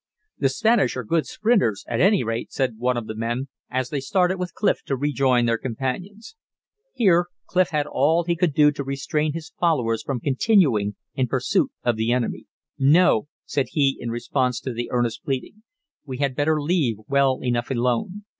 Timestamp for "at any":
1.87-2.23